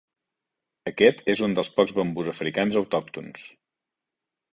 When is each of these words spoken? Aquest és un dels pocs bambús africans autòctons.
Aquest 0.91 1.19
és 1.33 1.43
un 1.47 1.53
dels 1.59 1.69
pocs 1.75 1.93
bambús 1.97 2.31
africans 2.31 2.79
autòctons. 2.81 3.45